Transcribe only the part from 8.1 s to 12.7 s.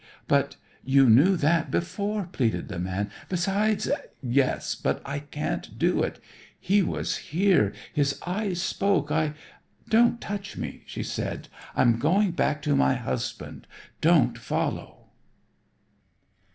eyes spoke I don't touch me," she said; "I'm going back